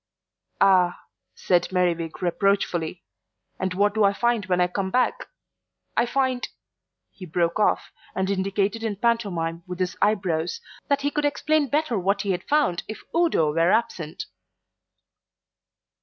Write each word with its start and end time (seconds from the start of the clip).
"Ah," 0.59 0.97
said 1.35 1.71
Merriwig 1.71 2.23
reproachfully, 2.23 3.03
"and 3.59 3.75
what 3.75 3.93
do 3.93 4.03
I 4.03 4.13
find 4.13 4.47
when 4.47 4.59
I 4.59 4.65
come 4.65 4.89
back? 4.89 5.27
I 5.95 6.07
find" 6.07 6.49
He 7.11 7.27
broke 7.27 7.59
off, 7.59 7.91
and 8.15 8.27
indicated 8.27 8.81
in 8.83 8.95
pantomime 8.95 9.61
with 9.67 9.77
his 9.77 9.95
eyebrows 10.01 10.59
that 10.87 11.01
he 11.01 11.11
could 11.11 11.25
explain 11.25 11.67
better 11.69 11.99
what 11.99 12.23
he 12.23 12.31
had 12.31 12.45
found 12.45 12.81
if 12.87 13.03
Udo 13.15 13.53
were 13.53 13.71
absent. 13.71 14.25